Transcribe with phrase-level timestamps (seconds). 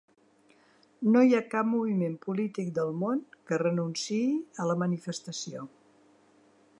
[1.15, 4.25] No hi ha cap moviment polític del món que renunciï
[4.65, 5.67] a la manifestació.